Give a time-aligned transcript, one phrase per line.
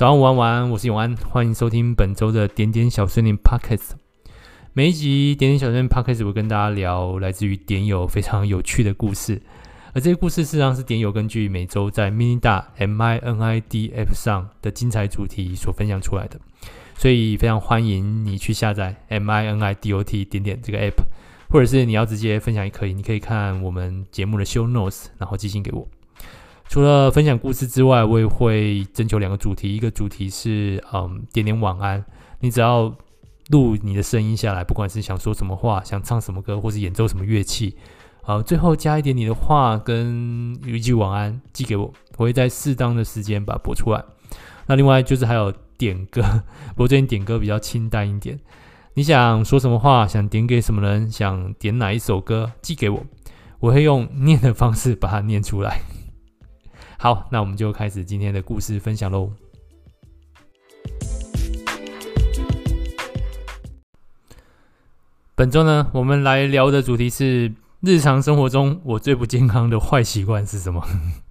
[0.00, 3.90] 早安，午安，晚安，我是永安，欢迎收听本周的点点小森林 Podcast。
[4.72, 9.42] 每一集点点小森林 Podcast 我跟大家聊来自于点友非常有趣的故事，
[9.92, 16.40] 而这些故事事实上是点友根据每周在 Minida M I N I D App 上的精彩主题所分享出来的，
[16.96, 21.04] 所以非常欢迎你去下载 M I N I D O T 点点这个 App，
[21.50, 25.86] 或者是你要直接分享也可以，你可以看我们节目的 Show Notes，然后寄信给我。
[26.70, 29.74] 除了分享故事之外，我也会征求两个主题。
[29.74, 32.04] 一个主题是，嗯，点点晚安。
[32.38, 32.94] 你只要
[33.48, 37.74] 录你的声音下来，不管是想说什么话，想唱什么歌，或是演奏什么乐器，
[38.22, 44.04] 好，最后加一点你的话跟一句晚安寄给我，我会在适当的时间把它播出来。
[44.66, 46.22] 那另外就是还有点歌，
[46.70, 48.38] 不过最近点歌比较清淡一点。
[48.94, 53.04] 你想说什么话，想点给什么人，想点哪一首歌，寄给我，
[53.58, 55.80] 我会用念的方式把它念出来。
[57.02, 59.32] 好，那我们就开始今天的故事分享喽。
[65.34, 70.86] 本周呢，我们来聊的主题是日常生活中我最不健康的坏习惯是什么？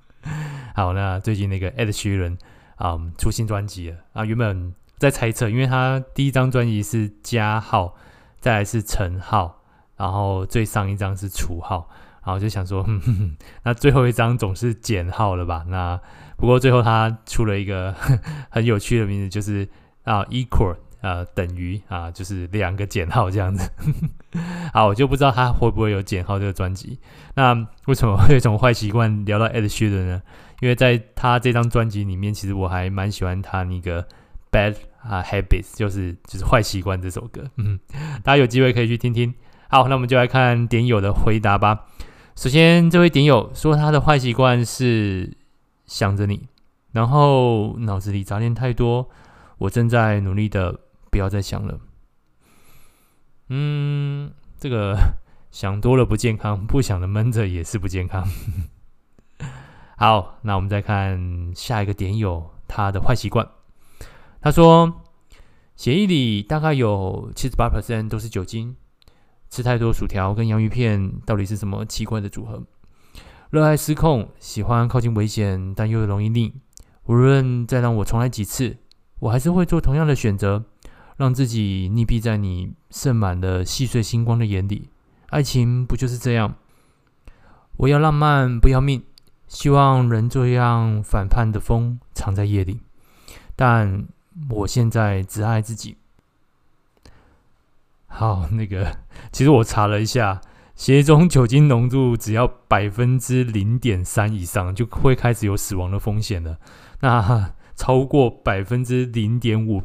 [0.73, 2.39] 好，那最近那个 Ed Sheeran
[2.77, 4.25] 啊、出新专辑了啊。
[4.25, 7.95] 原本在猜测，因为他第一张专辑是加号，
[8.39, 9.61] 再来是乘号，
[9.97, 11.87] 然后最上一张是除号。
[12.29, 15.65] 然后就想说哼哼哼， 那最后一张总是减号了吧？
[15.67, 15.99] 那
[16.37, 17.93] 不过最后他出了一个
[18.49, 19.67] 很有趣的名字，就是
[20.03, 23.69] 啊，equal 啊，等于啊，就是两个减号这样子。
[24.73, 26.99] 好，我就不知道他会不会有减号这个专辑。
[27.35, 27.53] 那
[27.87, 30.21] 为什么会有这种坏习惯聊到 Ed Sheeran 呢？
[30.61, 34.05] 因为在他这张专辑里面，其实我还蛮喜欢他那个
[34.51, 37.43] Bad 啊 Habits，就是就是坏习惯这首歌。
[37.55, 37.79] 嗯，
[38.23, 39.33] 大家有机会可以去听听。
[39.69, 41.85] 好，那我们就来看点友的回答吧。
[42.39, 45.35] 首先，这位点友说他的坏习惯是
[45.85, 46.47] 想着你，
[46.93, 49.09] 然后脑子里杂念太多。
[49.57, 50.79] 我正在努力的
[51.11, 51.81] 不要再想了。
[53.49, 54.95] 嗯，这个
[55.51, 58.25] 想多了不健康，不想的闷着也是不健康。
[59.97, 63.45] 好，那我们再看下一个点友他的坏习惯。
[64.39, 65.01] 他说，
[65.75, 68.77] 血液里大概有七十八 percent 都是酒精。
[69.49, 72.63] 吃太多薯条跟洋芋片到底是什么奇怪的组合？
[73.49, 76.53] 热爱失控，喜欢靠近危险，但又容易腻。
[77.05, 78.77] 无论再让我重来几次，
[79.19, 80.65] 我还是会做同样的选择，
[81.17, 84.89] 让自己溺毙在你盛满了细碎星光的眼里。
[85.29, 86.55] 爱情不就是这样？
[87.77, 89.03] 我要浪漫，不要命。
[89.47, 92.81] 希望能这样反叛的风藏在夜里，
[93.55, 94.07] 但
[94.51, 95.97] 我现在只爱自己。
[98.09, 98.97] 好，那个，
[99.31, 100.41] 其实我查了一下，
[100.75, 106.57] 血液中酒精浓度只要百分之零点三以上，就会开始有死亡的风险了。
[106.99, 109.81] 那超过百分之零点五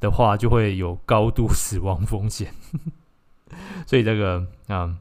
[0.00, 2.52] 的话，就会有高度死亡风险。
[3.86, 4.98] 所以这个啊、嗯，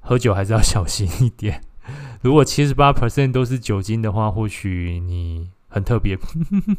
[0.00, 1.60] 喝酒还是要小心一点。
[2.22, 6.18] 如果七十八 percent 都是酒精的话，或许你很特别。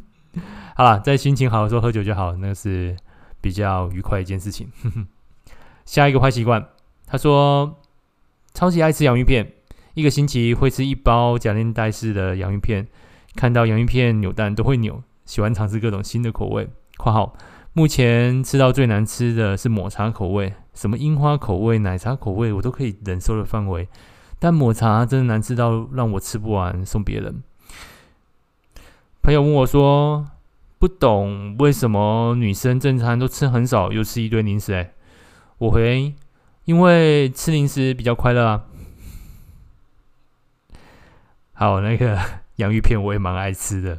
[0.75, 2.95] 好了，在心情好的时候喝酒就好，那是
[3.39, 4.71] 比较愉快一件事情。
[5.87, 6.67] 下一个坏习惯，
[7.05, 7.77] 他说
[8.53, 9.53] 超级爱吃洋芋片，
[9.93, 12.85] 一个星期会吃一包夹链袋式的洋芋片，
[13.37, 16.67] 看到洋芋片扭蛋都会扭，喜欢尝试各种新的口味。
[16.97, 17.33] 括号
[17.71, 23.87] 目前吃到最难吃的是抹茶口味，什么樱花口味、奶茶口味我都可以忍受的范围，
[24.39, 27.41] 但抹茶真的难吃到让我吃不完送别人。
[29.21, 30.25] 朋友问我说，
[30.79, 34.91] 不懂为什么女生正餐都吃很少，又吃一堆零食哎。
[35.59, 36.13] 我回，
[36.65, 38.65] 因为吃零食比较快乐啊。
[41.53, 42.19] 好，那个
[42.57, 43.95] 洋芋片我也蛮爱吃的，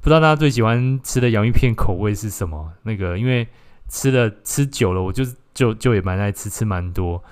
[0.00, 2.72] 不知道大家最喜欢吃的洋芋片口味是什么？
[2.82, 3.46] 那个因为
[3.88, 7.22] 吃了吃久了，我就就就也蛮爱吃，吃蛮多。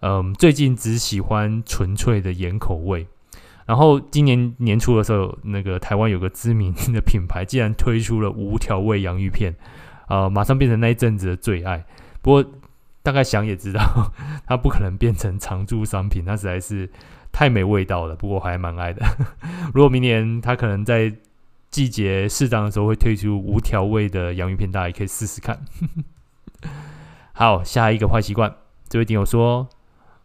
[0.00, 3.06] 嗯，最近只喜欢纯粹的盐口味。
[3.66, 9.54] 然后今年年初的时候，那个台湾有个知名的品牌竟然推出了无调味洋芋片，
[10.08, 11.84] 呃，马上变成那一阵子的最爱。
[12.22, 12.52] 不过。
[13.02, 14.12] 大概想也知道，
[14.46, 16.90] 它不可能变成常驻商品，它实在是
[17.32, 18.14] 太没味道了。
[18.14, 19.04] 不过我还蛮爱的。
[19.74, 21.12] 如果明年它可能在
[21.70, 25.58] 季节适当的时候会推出无调味的洋芋片，大家也可以试试看。
[27.32, 28.54] 好，下一个坏习惯，
[28.88, 29.68] 这位听友说，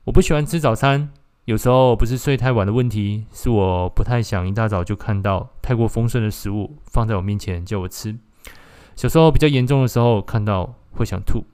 [0.03, 1.09] 我不喜欢吃早餐，
[1.45, 8.17] 有时候不是睡太晚的问题，是我不太想一大早就看到太过丰盛的食物放在我面前叫我吃。
[8.95, 11.45] 小时候比较严重的时候，看到会想吐。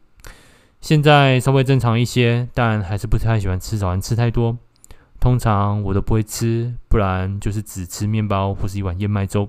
[0.83, 4.57] 现在稍微正常一些，但还是不太喜欢吃早餐吃太多。
[5.17, 9.47] 通常我都不会吃，不然就是只吃面包或是一碗燕麦粥。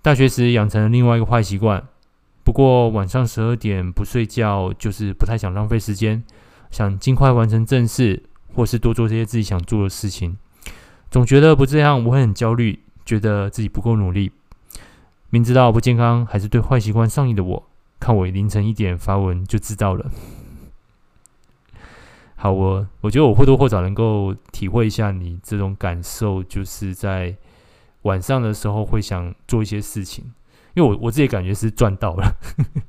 [0.00, 1.86] 大学时养成了另外一个坏习惯，
[2.42, 6.24] 不过晚上十二点不睡觉，就是不太想浪费时间，
[6.70, 8.22] 想尽快完成正事，
[8.54, 10.38] 或是多做些自己想做的事情。
[11.10, 14.32] 总觉得不这样我会很焦虑，觉得自己不够努力。
[15.28, 17.68] 明知道不健康，还是对坏习惯上瘾的我，
[18.04, 20.10] 看我凌晨一点发文就知道了。
[22.36, 27.34] 好，我我觉得我或多或少能够体会一下你这种感受，就是在
[28.02, 30.22] 晚上的时候会想做一些事情，
[30.74, 32.30] 因为我我自己感觉是赚到了，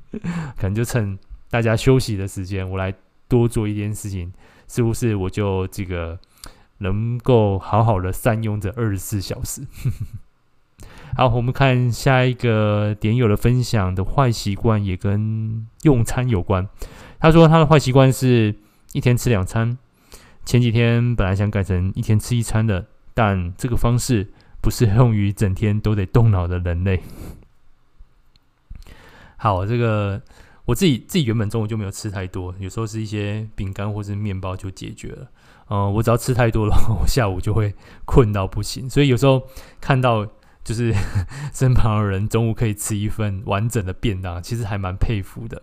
[0.54, 2.92] 可能就趁大家休息的时间，我来
[3.26, 4.30] 多做一件事情，
[4.68, 6.18] 是不是我就这个
[6.76, 9.62] 能够好好的善用这二十四小时？
[11.16, 16.68] 好，我们看下一个点友的分享的坏习惯也跟用餐有关。
[17.18, 18.54] 他说他的坏习惯是。
[18.92, 19.76] 一天吃两餐，
[20.46, 24.32] 前几天本来想改成一天吃一餐的，但这个方式
[24.62, 27.02] 不适用于整天都得动脑的人类。
[29.36, 30.22] 好，这个
[30.64, 35.28] 我自己自己原本中午就没有吃太多，有时候是一些饼干或是面包就解决了。
[35.68, 37.74] 嗯、我只要吃太多了，我下午就会
[38.06, 38.88] 困到不行。
[38.88, 39.42] 所以有时候
[39.78, 40.26] 看到
[40.66, 40.92] 就是
[41.54, 45.62] 身旁的人中午可以吃一份完整的便当，其实还蛮佩服的。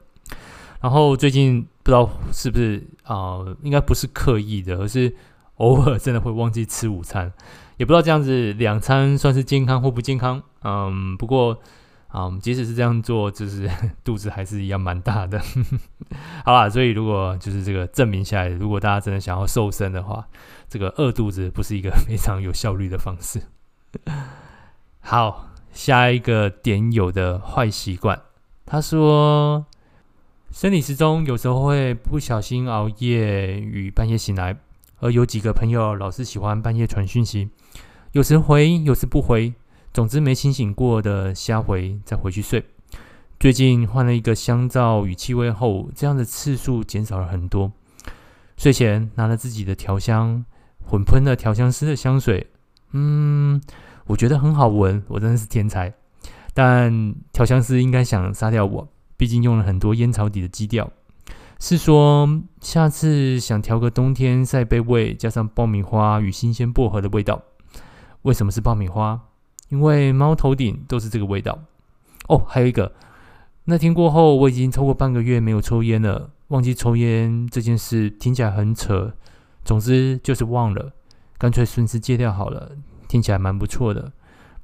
[0.81, 1.67] 然后最近。
[1.85, 5.13] 不知道是不是啊、应该不是刻意的，而是
[5.55, 7.29] 偶尔真的会忘记吃午餐。
[7.75, 10.41] 也不知道这样子两餐算是健康或不健康。
[10.63, 11.59] 嗯，不过
[12.13, 13.69] 嗯，即使是这样做，就是
[14.01, 15.41] 肚子还是一样蛮大的。
[16.45, 20.25] 好啦，所以如果就是这个证明下来，如果大家真的想要瘦身的话，
[20.69, 23.41] 这个饿肚子不是一个非常有效率的方式。
[25.05, 28.21] 好，下一个点友的坏习惯，
[28.65, 29.65] 他说。
[30.49, 34.55] 生理时钟有时候会不小心熬夜与半夜醒来，
[34.99, 37.49] 而有几个朋友老是喜欢半夜传讯息，
[38.11, 39.53] 有时回，有时不回，
[39.91, 42.63] 总之没清醒过的瞎回再回去睡。
[43.39, 47.71] 最近换了一个香皂与气味后，这样的次数减少了很多。
[48.55, 50.45] 睡前拿了自己的调香，
[50.85, 52.45] 混喷了调香师的香水，
[52.91, 53.59] 嗯，
[54.05, 55.93] 我觉得很好闻，我真的是天才。
[56.53, 58.87] 但调香师应该想杀掉我。
[59.15, 60.91] 毕竟用了很多烟草底的基调，
[61.59, 67.41] 是说下次想调个冬天晒被味，加上爆米花与新鲜薄荷的味道。
[68.23, 69.21] 为什么是爆米花？
[69.69, 71.57] 因为猫头顶都是这个味道。
[72.27, 72.91] 哦，还有一个，
[73.65, 79.13] 那天过后我已经超过半个月没有抽烟了，忘记抽烟这件事听起来很扯，
[79.63, 80.91] 总之就是忘了，
[81.37, 82.71] 干脆顺势戒掉好了，
[83.13, 84.11] 听起来蛮不错的。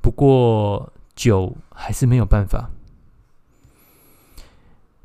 [0.01, 2.71] 不过酒还是没有办法。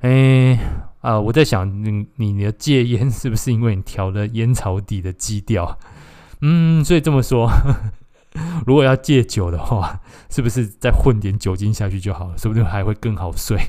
[0.00, 0.58] 哎，
[1.02, 5.78] 啊、我在想，你你的戒烟是不是因为你调了烟草底的基调？
[6.40, 7.50] 嗯，所以这么说，
[8.66, 10.00] 如果要戒酒的话，
[10.30, 12.38] 是不是再混点酒精下去就好了？
[12.38, 13.60] 说不定还会更好睡。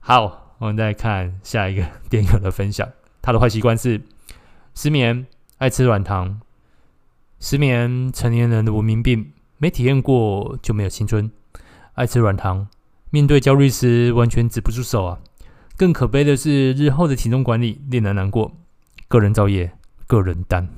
[0.00, 2.86] 好，我们再看下一个点友的分享，
[3.22, 4.02] 他的坏习惯是
[4.74, 5.26] 失眠，
[5.56, 6.42] 爱吃软糖。
[7.40, 11.30] 失眠，成年人的文明病，没体验过就没有青春。
[11.94, 12.68] 爱吃软糖。
[13.10, 15.18] 面对焦虑时，完全止不住手啊！
[15.78, 18.52] 更可悲的是，日后的体重管理令人难过。
[19.08, 19.72] 个人造业，
[20.06, 20.68] 个人担。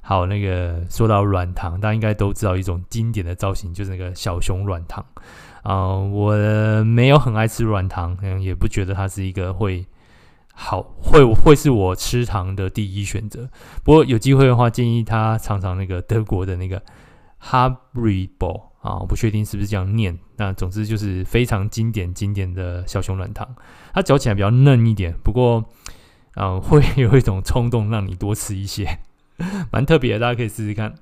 [0.00, 5.04] 好，那个说到软糖，大家应该都知道一种经典的造型，就是那个小熊软糖
[5.62, 6.36] 啊、我
[6.84, 9.84] 没有很爱吃软糖，嗯，也不觉得它是一个会
[10.58, 13.48] 好会会是我吃糖的第一选择。
[13.84, 16.82] 不过有机会的话，建议他尝尝那个德国的那个
[17.40, 18.62] Haribo。
[18.86, 20.16] 啊，不确定是不是这样念。
[20.36, 23.56] 那总之就是非常经典经典的小熊软糖，
[23.92, 25.56] 它嚼起来比较嫩一点，不过，
[26.34, 29.00] 啊、呃， 会有一种冲动让你多吃一些，
[29.72, 30.94] 蛮特别的，大家可以试试看。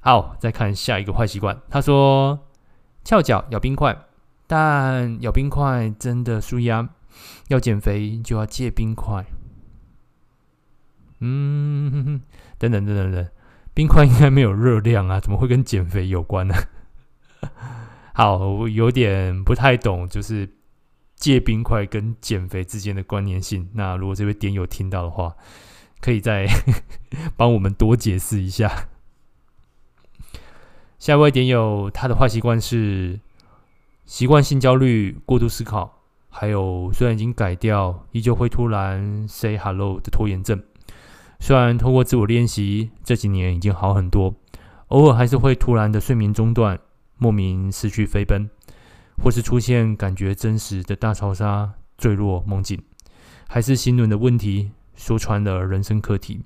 [0.00, 1.60] 好，再看下一个坏习惯。
[1.68, 2.38] 他说
[3.04, 3.94] 翘脚咬冰块，
[4.46, 6.88] 但咬冰块真的舒压，
[7.48, 9.24] 要减肥就要戒冰块。
[11.20, 12.20] 嗯，
[12.58, 13.28] 等等等等等。
[13.72, 16.54] 冰块应该没有热量啊，怎么会跟减肥有关呢？
[18.14, 20.48] 好，我有点不太懂，就是
[21.16, 23.68] 戒冰块跟减肥之间的关联性。
[23.74, 25.34] 那如果这位点友听到的话，
[26.00, 26.46] 可以再
[27.36, 28.88] 帮我们多解释一下。
[30.98, 33.18] 下一位点友，他的坏习惯是
[34.04, 36.03] 习惯性焦虑、过度思考，
[36.36, 40.60] 还有虽然已经改掉，依旧会突然 say hello 的拖延症。
[41.38, 44.34] 虽然通过自我练习，这几年已经好很多，
[44.88, 46.76] 偶尔还是会突然的睡眠中断，
[47.18, 48.50] 莫名失去飞奔，
[49.22, 52.82] 或是出现感觉真实的大潮沙坠落梦境，
[53.46, 56.40] 还是心轮的问题，说穿了人生课题。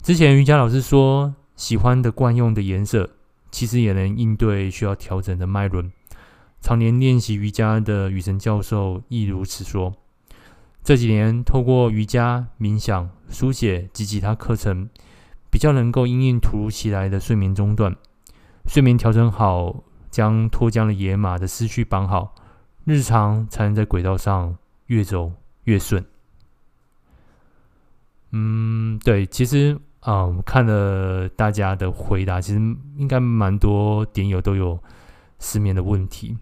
[0.00, 3.10] 之前瑜伽老师说，喜欢的惯用的颜色
[3.50, 5.90] 其实也能应对需要调整的脉轮。
[6.62, 9.92] 常年练习瑜伽的雨神教授亦如此说。
[10.84, 14.88] 这几年透过瑜伽、冥想、书写及其他课程，
[15.50, 17.96] 比较能够因应突如其来的睡眠中断，
[18.66, 22.34] 睡眠调整好，将脱缰的野马的思绪绑好，
[22.84, 25.32] 日常才能在轨道上越走
[25.64, 26.04] 越顺。
[28.30, 32.58] 嗯，对，其实啊，我、嗯、看了大家的回答，其实
[32.96, 34.80] 应该蛮多点友都有
[35.38, 36.36] 失眠的问题。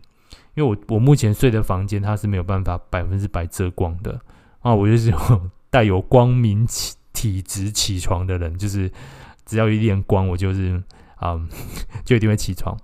[0.60, 4.20] 因为我我目前睡的房间，它是没有办法百分之百遮光的
[4.60, 5.10] 啊，我就是
[5.70, 8.92] 带有光明体体质起床的人，就是
[9.46, 10.76] 只要一点光，我就是
[11.16, 11.48] 啊、嗯，
[12.04, 12.76] 就一定会起床。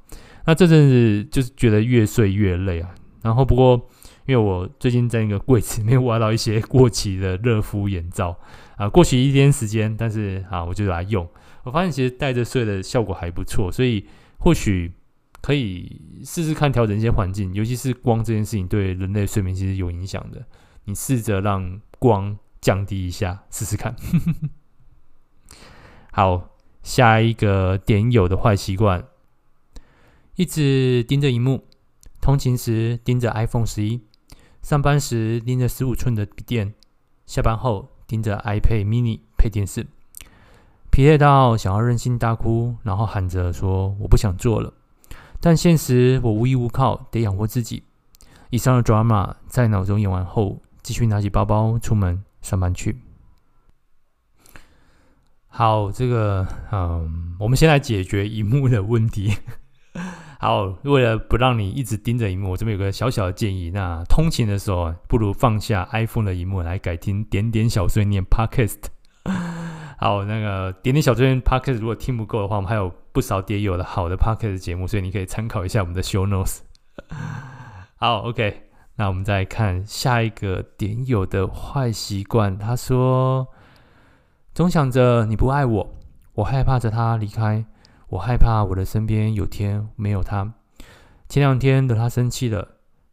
[0.47, 2.89] 那这阵子就是觉得越睡越累啊。
[3.21, 3.75] 然后不过，
[4.25, 8.35] 因为我最近在那个柜子里面 挖到一些过期的热敷眼罩
[8.77, 11.29] 啊，过期一天时间，但是啊，我就来用，
[11.65, 14.07] 我发现其实戴着睡的效果还不错，所以
[14.39, 14.91] 或许。
[15.47, 20.45] 可以试试看调整一些环境，尤其是光这件事情对人类睡眠其实有影响的。
[20.87, 23.95] 你试着让光降低一下，试试看。
[26.11, 26.49] 好，
[26.83, 29.07] 下一个点友的坏习惯：
[30.35, 31.63] 一直盯着荧幕，
[32.21, 34.01] 通勤时盯着 iPhone 十一，
[34.63, 36.75] 上班时盯着十五寸的笔电，
[37.25, 39.87] 下班后盯着 iPad mini 配电视，
[40.91, 44.75] 疲累到想要任性大哭，然后喊着说：“我不想做了。”
[45.47, 47.85] 但现实，我无依无靠，得养活自己。
[48.51, 52.97] 以上的 drama 在脑中演完后，继续拿起包包出门上班去。
[55.47, 59.35] 好，这个，嗯，我们先来解决萤幕的问题。
[60.41, 68.87] 好，为了不让你一直盯着萤幕，我这边有个小小的建议：那通勤的时候，不如放下 iPhone 的萤幕，来改听点点小碎念 Podcast。
[69.99, 76.59] 好，那个点点小碎念 Podcast，如果听不够的话，我们还有不少点友的好的 Podcast 节目，所以你可以参考一下我们的 Show Notes。
[77.97, 82.59] 好，OK，那我们再看下一个点友的坏习惯。
[82.59, 83.49] 他说
[84.53, 85.95] ：“总想着你不爱我，
[86.35, 87.65] 我害怕着他离开，
[88.09, 90.53] 我害怕我的身边有天没有他。
[91.27, 92.69] 前两天惹他生气了，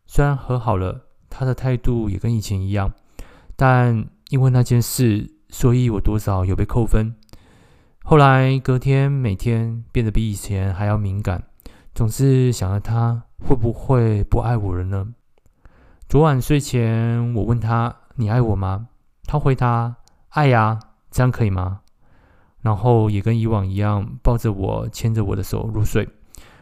[0.06, 2.92] 虽然和好了，他的态度也跟以前一样，
[3.56, 7.16] 但因为那件事。”所以我多少有被扣分。
[8.04, 11.44] 后来隔天每天变得比以前还要敏感，
[11.94, 15.14] 总是想着他会不会不爱我了呢？
[16.10, 18.90] 昨晚睡前我问他：“你爱我吗？”
[19.26, 19.96] 他回答
[20.34, 20.80] ：“爱呀，
[21.12, 21.82] 这样可以吗？”
[22.62, 26.10] 然后也跟以往一样抱着我，牵着我的手入睡。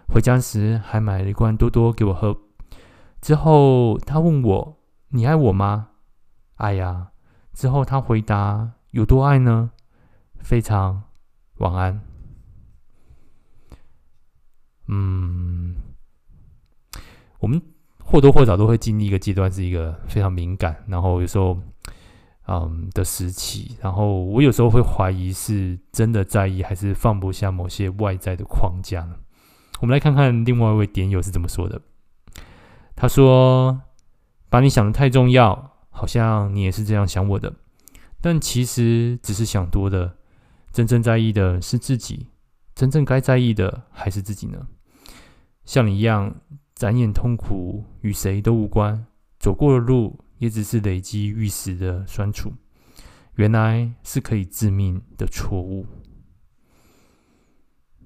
[0.10, 2.38] 回家时还买了一罐多多给我喝。
[3.22, 4.78] 之后他问我
[5.10, 5.88] ：“你爱我吗
[6.58, 7.08] ？”“爱呀。”
[7.56, 8.74] 之后他回答。
[8.92, 9.72] 有多爱呢？
[10.40, 11.04] 非常
[11.58, 12.02] 晚安。
[14.88, 15.76] 嗯，
[17.40, 17.62] 我们
[18.04, 21.58] 或多或少都会经历一个阶段，是一个非常敏感，然后有时候
[22.48, 23.78] 嗯的时期。
[23.82, 29.16] 然后我有时候会怀疑，是真的在意，还是放不下某些外在的框架呢？
[29.80, 31.82] 我们来看看另外一位点友是怎么说的。
[32.96, 33.82] 他说
[34.50, 37.54] ：“把你想得太重要，好像你也是这样想我的。”
[38.22, 40.16] 但其实只是想多的，
[40.72, 42.28] 真正在意的是自己，
[42.76, 44.68] 真正该在意的还是自己呢？
[45.66, 46.36] 像你一样，
[46.76, 49.06] 展演痛苦与谁都无关，
[49.40, 52.54] 走过的路也只是累积玉石的酸楚，
[53.36, 55.86] 原来是可以致命的错误。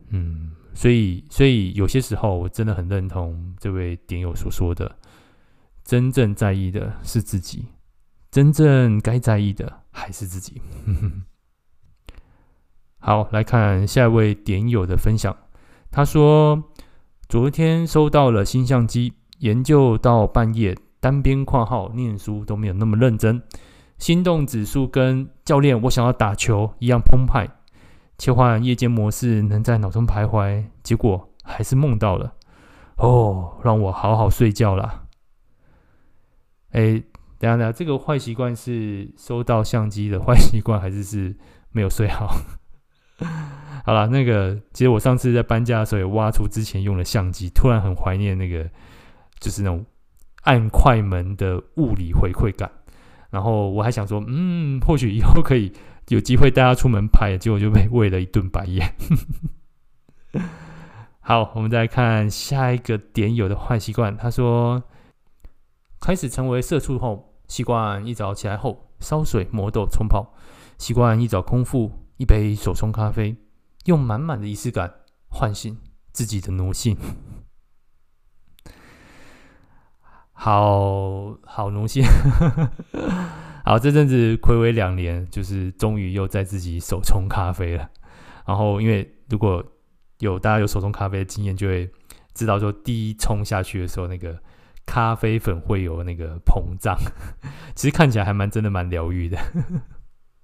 [0.09, 4.97] 嗯，所以，所以有些时候我真的很认同这位点友所说的，
[5.83, 7.65] 真正在意的是自己。
[8.31, 10.61] 真正该在意的还是自己。
[12.99, 15.35] 好，来看下一位点友的分享。
[15.89, 16.61] 他说
[17.29, 23.41] ：“昨天收到了新相机，研究到半夜，单边括号念书都没有那么认真，
[23.97, 27.47] 心动指数跟教练我想要打球一样澎湃。
[28.17, 32.33] 切换夜间模式，能在脑中徘徊，结果还是梦到了。
[32.97, 35.05] 哦，让我好好睡觉啦。
[36.71, 37.01] 哎。”
[37.37, 41.35] 等下，等下，这个坏习惯是收到相机的坏习惯，还是是
[41.71, 42.35] 没有睡好？
[43.85, 48.67] 好了，那个其实我上次在搬家的时候，也挖出之前用的相机，突然很怀念那个，
[49.39, 49.85] 就是那种
[50.43, 52.71] 按快门的物理回馈感。
[53.29, 55.71] 然后我还想说，嗯，或许以后可以
[56.07, 58.95] 有机会带他出门拍，结果就被 喂了一顿白眼。
[61.21, 64.81] 好，我们再看下一个点友的坏习惯，他说。
[66.05, 70.35] 开始成为社畜后，习惯一早起来后烧水磨豆冲泡，
[70.77, 73.35] 习惯一早空腹一杯手冲咖啡，
[73.85, 74.93] 用满满的仪式感
[75.29, 75.75] 唤醒
[76.11, 76.95] 自己的奴性。
[80.31, 82.03] 好好奴性。
[83.65, 87.89] 好，这阵子睽违两年，就是终于又在自己手冲咖啡了。
[88.45, 89.65] 然后，因为如果
[90.19, 91.91] 有大家有手冲咖啡的经验，就会
[92.35, 94.39] 知道说，第一冲下去的时候，那个
[94.85, 96.97] 咖啡粉会有那个膨胀，
[97.75, 99.37] 其实看起来还蛮真的蛮疗愈的。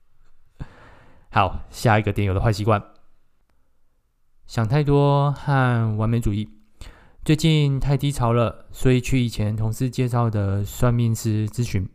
[1.30, 2.84] 好，下一个点有的坏习惯，
[4.46, 6.50] 想太多和完美主义。
[7.24, 11.88] 最近太低潮了，所以去以前同事介绍的算命师咨询。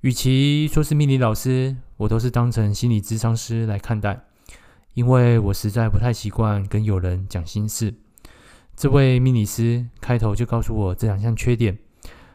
[0.00, 4.24] 与其说是命理老师，我都是当成心理咨商师来看待，
[4.94, 7.94] 因为我实在不太习惯跟有人讲心事。
[8.76, 11.76] 这位命理师开头就告诉我这两项缺点，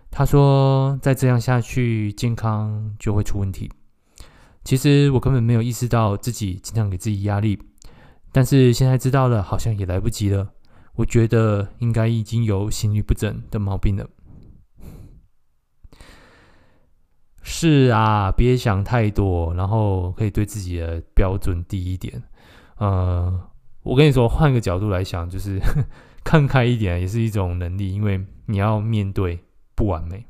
[0.09, 3.71] 他说再这样下去，健康就会出问题。
[4.63, 7.59] 其实我根本没有意识到自己经常给自己压力，
[8.31, 10.51] 但是现在知道了，好像也来不及了。
[10.95, 14.09] 我觉得应该已经有心律不整的毛病了。
[17.43, 22.21] 是啊，别想太多，然后可以对自己的标准低一点。
[22.77, 23.49] 呃，
[23.83, 25.59] 我跟你说，换个角度来想，就是
[26.23, 29.39] 看开一点也是一种能力，因为你要面对
[29.75, 30.25] 不完美。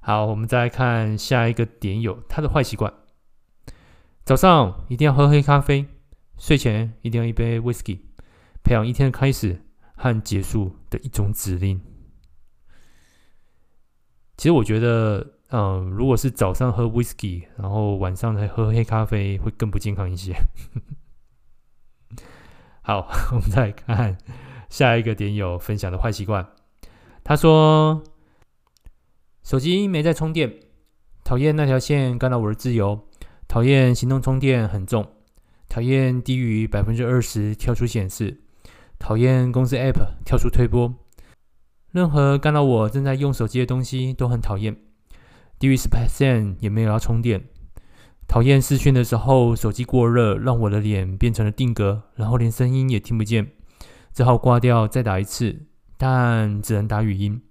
[0.00, 2.92] 好，我们再来看下一个点友，他的坏习惯：
[4.24, 5.86] 早上一定要喝黑咖啡，
[6.36, 8.00] 睡前一定要一杯 whisky。
[8.64, 9.62] 培养一天的开始
[9.96, 11.80] 和结束的一种指令。
[14.36, 20.34] 其实我觉得，嗯、如果是早上喝 whisky，然后晚上才喝黑咖啡，会更不健康一些。
[22.88, 24.16] 好， 我们再看
[24.70, 26.48] 下一个点友分享的坏习惯。
[27.22, 28.02] 他说：
[29.44, 30.50] 手机没在充电，
[31.22, 32.98] 讨厌那条线干扰我的自由，
[33.46, 35.06] 讨厌行动充电很重，
[35.68, 38.40] 讨厌低于百分之二十跳出显示。
[38.98, 40.94] 讨厌公司 App 跳出推播，
[41.92, 44.74] 任何干扰我正在用手机的东西都很讨厌。
[45.58, 47.44] 低于十 percent 也没有要充电。
[48.28, 53.50] 讨厌视讯的时候手机过热，让我的脸变成了定格，然后连声音也听不见，
[54.12, 57.42] 只好挂掉再打一次，但只能打语音。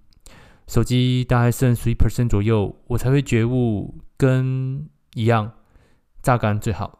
[0.67, 5.53] 手机大概剩十一 percent 左右，我才会觉悟跟一样，
[6.21, 6.99] 榨干最好。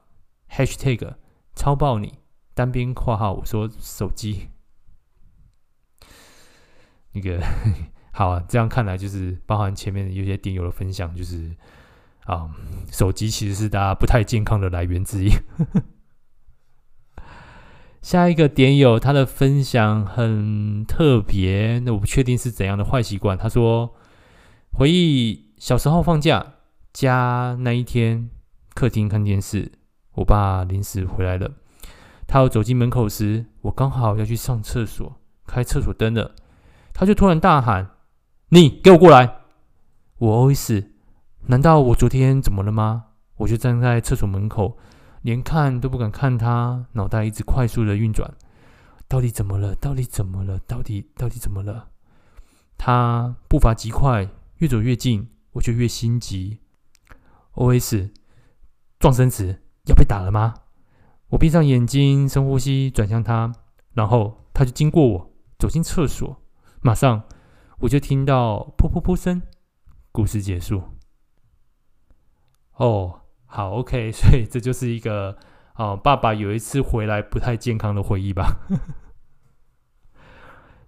[0.50, 1.14] Hashtag
[1.54, 2.16] 超爆你。
[2.56, 4.48] 单边括号我说手机，
[7.14, 7.40] 那个
[8.12, 11.56] 好啊，这样看来就是包含前面有些点友的分享，就是
[12.28, 12.50] 啊，
[12.92, 15.32] 手机其实是大家不太健康的来源之一。
[18.02, 23.38] 下一个点友他的分享很特别，那我不确定是怎样的坏习惯。
[23.38, 23.96] 他说
[24.72, 26.54] 回忆小时候放假，
[26.94, 28.30] 家那一天
[28.74, 29.72] 客厅看电视，
[30.14, 31.52] 我爸临时回来了。
[32.28, 36.36] 他要走进门口时，我刚好要去上厕所，开厕所灯了。
[36.94, 37.92] 他就突然大喊
[38.50, 39.38] ：“你给我过来！”
[40.20, 40.88] 我 OS：“
[41.50, 43.06] 难道我昨天怎么了吗？”
[43.38, 44.78] 我就站在厕所门口，
[45.22, 48.34] 连看都不敢看他，脑袋一直快速的运转：
[49.08, 49.76] 到底怎么了？
[49.76, 50.60] 到底怎么了？
[50.68, 51.90] 到底到底怎么了？
[52.78, 56.60] 他步伐极快，越走越近，我就越心急。
[57.54, 58.10] OS：
[59.00, 60.56] 状声词要被打了吗？
[61.30, 63.54] 我闭上眼睛，深呼吸，转向他，
[63.94, 66.42] 然后他就经过我，走进厕所。
[66.82, 67.24] 马上
[67.80, 69.42] 我就听到噗噗噗声，
[70.12, 70.97] 故事结束。
[72.78, 75.38] 哦，好，OK， 所以这就是一个
[75.76, 78.58] 哦，爸爸有一次回来不太健康的回忆吧。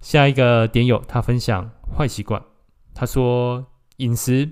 [0.02, 2.41] 下一个点友他分享坏习惯，
[2.93, 3.65] 他说
[3.97, 4.49] 饮食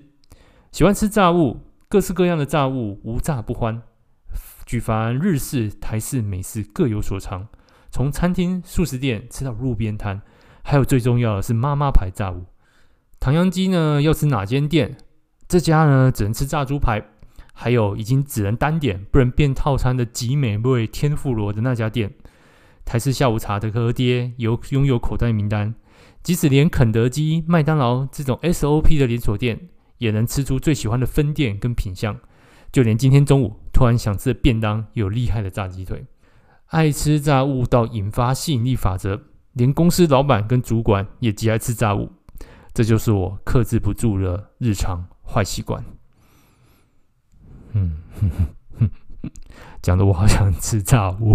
[0.71, 3.81] 喜欢吃炸物，各式各样的炸物，无炸不欢。
[4.65, 7.47] 举凡日式、台式、美式各有所长，
[7.89, 10.21] 从餐厅、素食店吃到路边摊，
[10.61, 12.45] 还有最重要的是妈妈牌炸物。
[13.19, 14.97] 唐扬鸡呢，要吃哪间店？
[15.47, 17.01] 这家呢，只能吃炸猪排。
[17.59, 22.13] 还有已经只能单点不能变套餐的极美味天妇罗的那家店。
[22.85, 25.73] 台式下午茶的干爹有拥有口袋名单，
[26.21, 32.15] 即使连肯德基、麦当劳这种 SOP 的连锁店，也能吃出最喜欢的分店跟品相。
[32.71, 36.05] 就连今天中午突然想吃的便当，有厉害的炸鸡腿。
[36.67, 39.19] 爱吃炸物到引发吸引力法则，
[39.53, 42.11] 连公司老板跟主管也极爱吃炸物。
[42.71, 45.83] 这就是我克制不住的日常坏习惯。
[47.73, 48.47] 嗯，哼哼
[48.79, 48.89] 哼，
[49.81, 51.33] 讲的我好想吃炸物。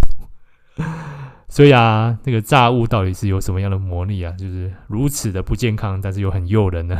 [1.49, 4.33] 所以啊，那个炸物到底是有什么样的魔力啊？
[4.33, 6.99] 就是如此的不健康，但是又很诱人呢。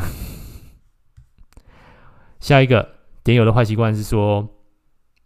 [2.41, 3.03] 下一个。
[3.25, 4.49] 点友的坏习惯是说，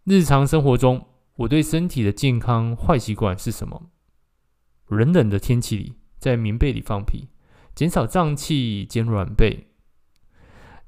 [0.04, 3.88] 日常生活中我对身体的健康坏习惯是什么？
[4.88, 7.30] 冷冷的天气里，在棉被里放屁，
[7.74, 9.68] 减少胀气，减软背。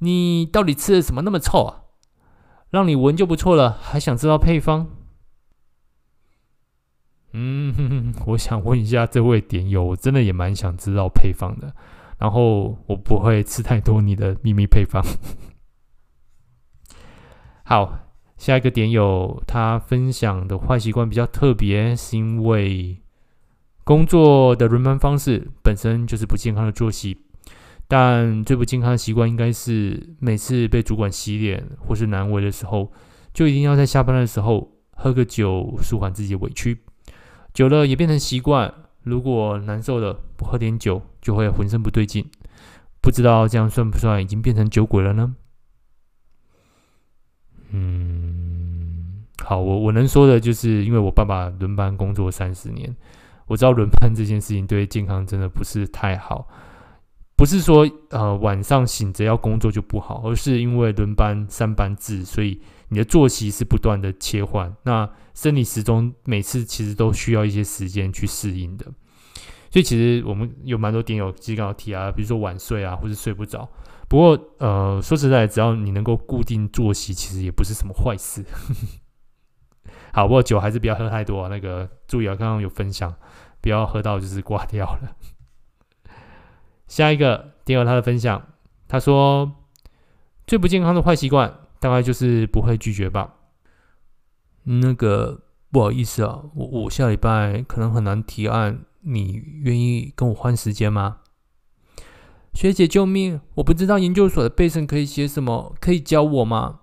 [0.00, 1.87] 你到底吃了什么那么臭啊？
[2.70, 4.86] 让你闻就不错了，还想知道配方？
[7.32, 11.74] 嗯哼哼，我想问一下这位点友，我真的也蛮想知道配方的。
[12.18, 15.04] 然后我不会吃太多你的秘密配方。
[17.64, 17.98] 好，
[18.36, 23.02] 下一个点友他分享的坏习惯比较特别，是因为
[23.84, 27.27] 工作的轮班方式本身就是不健康的作息。
[27.90, 32.92] 但最不健康的习惯应该是每次被主管洗脸或是难为的时候，
[33.32, 36.78] 就一定要在下班的时候喝个酒舒缓自己的委屈。
[37.54, 38.72] 久了也变成习惯，
[39.04, 42.24] 如果难受了不喝点酒，就会浑身不对劲。
[43.00, 45.34] 不知道这样算不算已经变成酒鬼了呢？
[47.70, 52.94] 嗯，好，我我能说的就是，因为我爸爸轮班工作三十年，
[53.46, 56.46] 我知道轮班这件事情对健康真的不是太好。
[57.38, 64.74] 不是说呃晚上醒着要工作就不好，而是因为轮班三班制，所以你的作息是不断的切换。
[64.82, 68.84] 那生理时钟每次其实都需要一些时间去适应的。
[69.70, 73.70] 所以其实我们有蛮多点友其实刚好提啊，比如说晚睡啊，或是睡不着。
[74.08, 78.44] 不过呃说实在，只要你能够固定作息，其实也不是什么坏事。
[80.12, 81.48] 好，不过酒还是不要喝太多啊。
[81.48, 83.14] 那个注意啊，刚刚有分享，
[83.60, 85.16] 不要喝到就是挂掉了。
[86.88, 88.42] 下一个点友他的分享，
[88.88, 89.52] 他说
[90.46, 93.34] 最不健康的坏习惯大概就是不会拒绝吧。
[94.64, 101.18] 那个不好意思啊，我我下礼拜可能很难提案，你愿意跟我换时间吗？
[102.54, 103.40] 学姐救命！
[103.56, 106.80] 我不知道研究所的备审可以写什么，可以教我吗？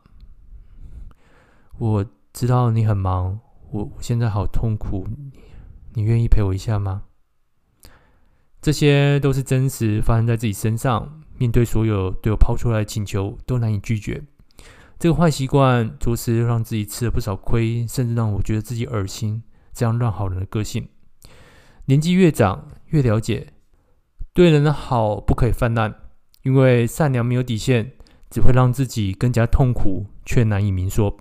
[1.77, 3.39] 我知道你很忙，
[3.71, 5.05] 我我现在好痛苦，
[5.93, 7.03] 你愿意陪我一下吗？
[8.65, 11.21] 这些都是真实发生在自己身上。
[11.37, 14.23] 面对所有对我抛出来的请求，都难以拒绝。
[14.97, 19.43] 这个坏习惯着实让自己吃了不少亏，甚至让我觉得自己恶心。
[19.71, 20.87] 这样乱好人的个性，
[21.85, 23.49] 年纪越长越了解，
[24.33, 25.93] 对人的好不可以泛滥，
[26.41, 27.91] 因为善良没有底线，
[28.31, 31.15] 只会让自己更加痛苦，却难以明说。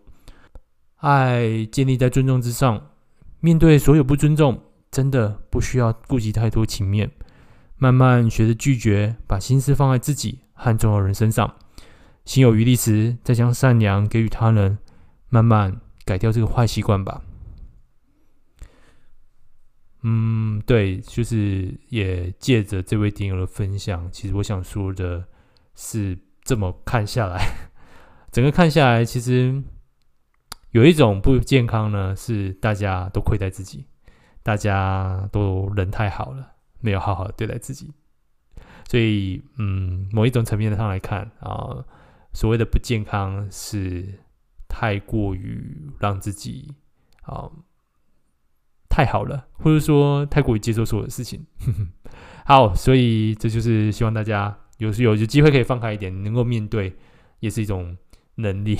[0.96, 2.92] 爱建立在尊重之上，
[3.40, 7.11] 面对所有不尊重，真的不需要顾及太多情面。
[7.76, 11.56] 慢慢学着拒绝，把心思放在自己和重要人身上，
[12.24, 14.78] 心有余力时，再将善良给予他人，
[15.28, 17.22] 慢慢改掉这个坏习惯吧。
[20.02, 25.26] 嗯，对，就是也借着这位点友的分享，其实我想说的
[25.74, 27.70] 是，这么看下来，
[28.30, 29.62] 整个看下来，其实
[30.70, 33.87] 有一种不健康呢，是大家都亏待自己，
[34.42, 36.53] 大家都人太好了。
[36.85, 37.90] 没有好好对待自己，
[38.87, 41.83] 所以，嗯，某一种层面上来看啊，
[42.35, 44.20] 所谓的不健康是
[44.68, 46.75] 太过于让自己
[47.23, 47.51] 啊
[48.90, 51.47] 太好了，或者说太过于接受所有的事情。
[52.44, 56.94] 好，所以这就是希望大家有时有有机会可以放开一点，能够面对，
[57.40, 57.97] 也是一种
[58.35, 58.77] 能力。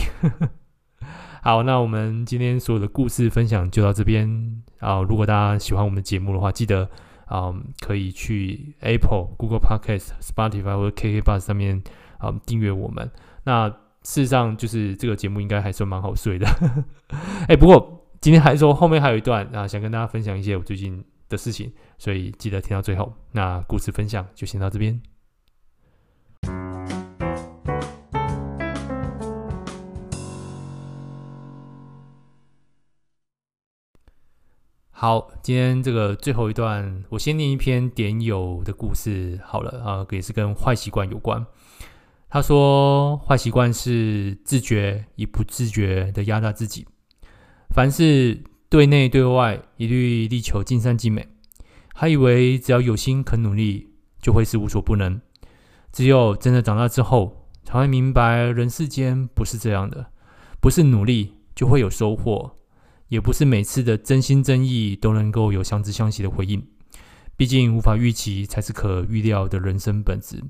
[1.41, 5.01] 好，那我们今天所有的故事分享就到这边啊。
[5.01, 6.91] 如果大家喜欢我们的节目的话，记得。
[7.35, 11.83] 啊、嗯，可以去 Apple、Google Podcast、Spotify 或者 KK Bus 上面
[12.19, 13.11] 啊、嗯、订阅我们。
[13.43, 13.69] 那
[14.03, 16.47] 事实上，就是这个节目应该还算蛮好睡的。
[17.49, 23.13] 哎、不过今天还说后面还有一段啊，想跟大家分享一些我最近的事情，所以记得听到最后。
[23.33, 25.14] 那故事分享就先到这边。
[35.05, 41.45] 好，今天这个最后一段，我先念一篇点友的故事好了啊，也是跟坏习惯有关。
[42.31, 46.87] 他说，坏习惯是自觉与不自觉的压榨自己，
[47.69, 51.29] 凡事对内对外一律力求尽善尽美，
[51.95, 53.91] 还以为只要有心肯努力，
[54.23, 55.21] 就会是无所不能。
[55.93, 60.07] 只有真的长大之后，才会明白人世间不是这样的，
[60.63, 62.53] 不是努力就会有收获。
[63.15, 66.61] 也不是每次的真心真意都能够有相知相惜的回应，
[67.37, 70.43] 毕竟无法预期才是可预料的人生本质。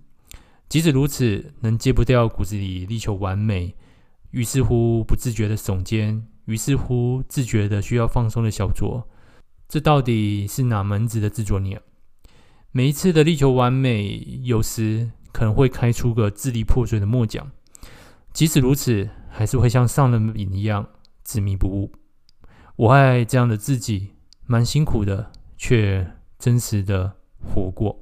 [0.66, 3.74] 即使如此，能戒不掉骨子里力求完美，
[4.30, 9.04] 于是乎不自觉的耸肩，于是乎自觉的需要放松的小酌，
[9.68, 11.82] 这到底是哪门子的自作孽？
[12.72, 17.50] 每一次的力求完美，有时可能会开出个支离破碎的末奖。
[18.32, 20.88] 即使如此，还是会像上了瘾一样
[21.22, 21.92] 执迷不悟。
[22.76, 24.14] 我爱这样的自己，
[24.46, 28.00] 蛮辛苦的，却真实的活过。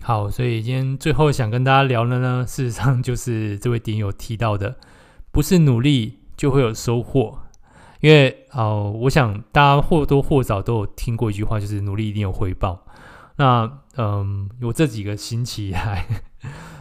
[0.00, 4.78] 好，所以今天最后想跟大家聊的呢，事实上就是这位点友提到的，
[5.30, 7.40] 不是努力就会有收获。
[8.00, 12.86] 因为哦，我想大家或多或少都有听过一句话，就是努力一定有回报。
[13.36, 16.06] 那嗯，我这几个星期来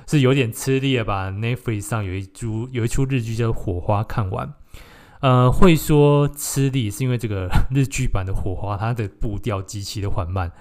[0.08, 4.54] 是有点吃力的，把 Netflix 上有一出有一出日剧叫《火花》看完。
[5.22, 10.52] 呃，会说吃力是因为这个 日剧版的《火花》，它的步调极其的缓慢。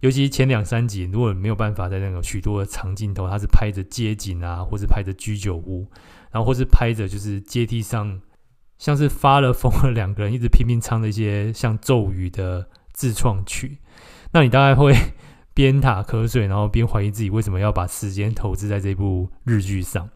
[0.00, 5.86] 尤其前两三集，如果没有办法在那个许多的长镜头，它是拍着街景啊，或是拍着居酒屋，
[6.30, 8.20] 然后或是拍着就是阶梯上，
[8.78, 13.78] 像是发了疯的两个人一直拼命唱的一些像咒语的自创曲，
[14.32, 14.94] 那你大概会
[15.54, 20.10] 边打瞌睡，然后边怀疑自己为什么要把时间投资在这部日剧上。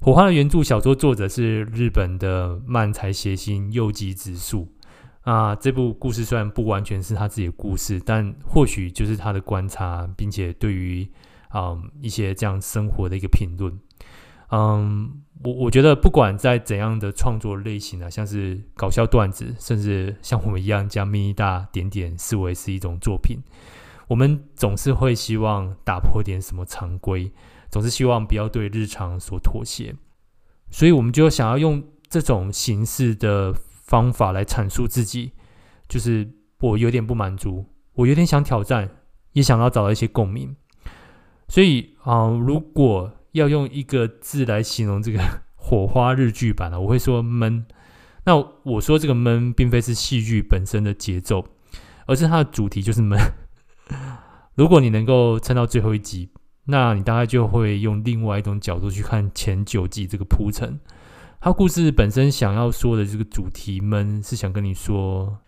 [0.00, 4.68] 火花的原著小说作者是日本的漫才谐星柚木直树。
[5.22, 11.06] 啊，这部故事虽然不完全是他自己的故事，但或许就是他的观察，并且对于
[11.52, 13.78] 嗯一些这样生活的一个评论。
[14.50, 23.36] 嗯，我我觉得不管在怎样的创作类型啊，像是搞笑段子，甚至像我们一样将咪咪大点点视为是一种作品，
[24.06, 27.30] 我们总是会希望打破点什么常规，
[27.70, 29.94] 总是希望不要对日常所妥协，
[30.70, 33.54] 所以我们就想要用这种形式的。
[33.88, 35.32] 方法来阐述自己，
[35.88, 38.86] 就是我有点不满足，我有点想挑战，
[39.32, 40.54] 也想要找到一些共鸣。
[41.48, 45.18] 所以啊、如果要用一个字来形容这个
[45.56, 47.64] 火花日剧版呢，我会说闷。
[48.24, 51.46] 那我说这个闷，并非是戏剧本身的节奏，
[52.06, 53.18] 而是它的主题就是闷。
[54.54, 56.28] 如果你能够撑到最后一集，
[56.70, 60.78] 那你大概就会用另外一种角度去看前九集这个铺陈。
[61.40, 65.38] 他故事本身想要说的这个主题闷，是想跟你说，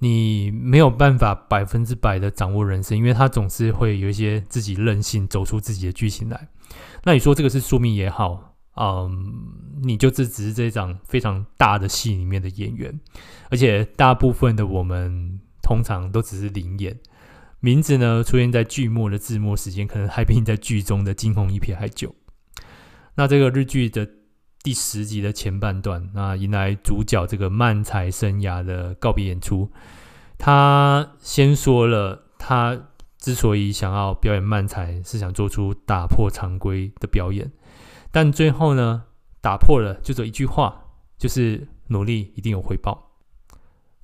[0.00, 6.48] 你没有办法百分之百的掌握人生，因为他总是会有一些自己任性，走出自己的剧情来。
[7.04, 9.32] 那你说这个是宿命也好，嗯，
[9.82, 13.00] 你就这只是这一场非常大的戏里面的演员，
[13.50, 16.98] 而且大部分的我们通常都只是临演，
[17.60, 22.14] 名字呢出现在剧末的字幕时间，可能还比你在剧中的惊鸿一瞥还久。
[23.14, 24.08] 那这个日剧的。
[24.62, 29.72] 第十集的前半段，那迎来主角这个漫才生涯的告别演出。
[30.36, 32.78] 他先说了，他
[33.16, 37.50] 之所以想要表演漫才，是想做出打破常规的表演。
[38.12, 39.04] 但最后呢，
[39.40, 40.84] 打破了，就这一句话，
[41.16, 43.12] 就是努力一定有回报。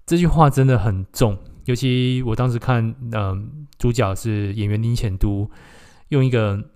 [0.07, 1.37] 这句话真的很重，
[1.67, 5.49] 尤其我当时看，嗯、主角是演员林遣都，
[6.09, 6.71] 用一个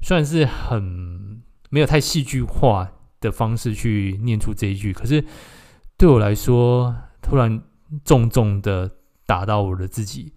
[0.00, 1.42] 算是很。
[1.74, 5.24] 没有太戏剧化的方式去念出这一句，可是
[5.96, 7.62] 对我来说，突然
[8.04, 8.90] 重重的
[9.24, 10.34] 打到我的自己。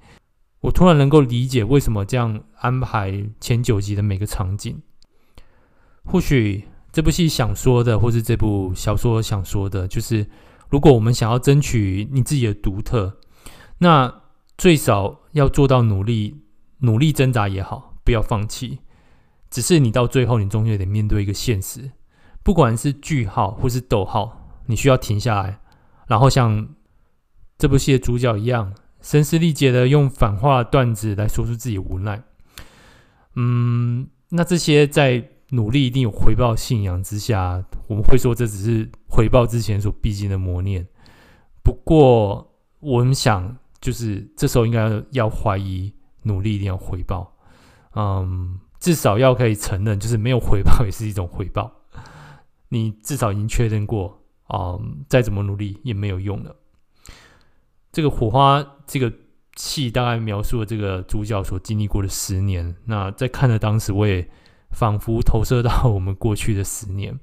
[0.62, 4.82] 我突然能够理解为什么这样安排前九集的每个场景。
[6.06, 10.26] 或许这部戏想说的，或是这部小说想说的，就是
[10.70, 13.18] 如果我们想要争取你自己的独特，
[13.80, 14.22] 那
[14.58, 16.42] 最少要做到努力，
[16.80, 18.80] 努力挣扎也好，不要放弃。
[19.50, 21.92] 只是你到最后，你终究得面对一个现实，
[22.44, 25.60] 不管是句号或是逗号，你需要停下来，
[26.08, 26.68] 然后像
[27.58, 32.22] 这部戏的主角一样，声嘶力竭的用反话段子来说出自己无奈。
[33.36, 40.88] 嗯，那这些在努力一定有回报信仰之下，我们会说这只是回报之前所必经的磨练。
[41.64, 45.93] 不过，我们想，就是这时候应该要怀疑
[46.24, 47.38] 努力一定要回报。
[47.93, 48.60] 嗯。
[48.78, 51.71] 至少要可以承认，就是没有回报也是一种回报。
[52.69, 56.56] 你至少已经确认过，啊、嗯，再怎么努力也没有用了。
[57.91, 59.12] 这个火花，这个
[59.56, 62.76] 戏大概描述了这个主角所经历过的十年。
[62.86, 64.30] 那在看的当时，我也
[64.69, 67.17] 仿佛投射到我们过去的十年。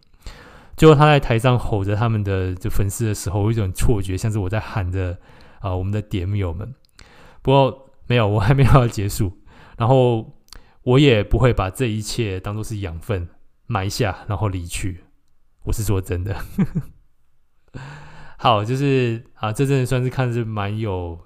[0.77, 5.17] 最后他在台上吼着他们的就粉丝的时候，有一种错觉，像是我在喊着
[5.63, 6.75] 啊，我们的点友们。
[7.41, 9.33] 不过没有，我还没有要结束。
[9.79, 10.39] 然后。
[10.85, 13.29] 我也不会把这一切当作是养分
[13.69, 15.05] 埋下，然后离去。
[15.63, 16.37] 我是说真的。
[18.37, 21.17] 好，就是啊，这真的算是看是蛮有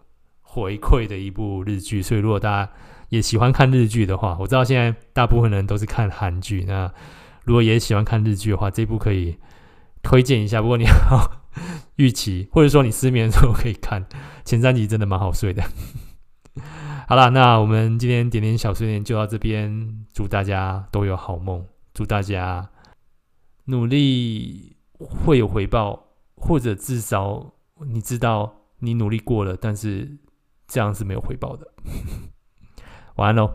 [0.42, 2.03] 回馈的一部日剧。
[2.03, 2.72] 所以，如果大家
[3.09, 6.66] 也喜欢看日剧的话，我知道现在大部分人都是看韩剧。
[6.68, 6.92] 那
[7.44, 9.38] 如果也喜欢看日剧的话，这部可以
[10.03, 10.61] 推荐一下。
[10.61, 10.90] 不过你要
[11.97, 14.07] 预期，或者说你失眠的时候可以看
[14.45, 15.62] 前三集，真的蛮好睡的。
[17.09, 20.05] 好了，那我们今天点点小碎念就到这边。
[20.12, 22.71] 祝大家都有好梦，祝大家
[23.66, 27.53] 努力会有回报，或者至少
[27.87, 30.16] 你知道你努力过了，但是
[30.66, 31.71] 这样是没有回报的。
[33.16, 33.55] 晚安喽。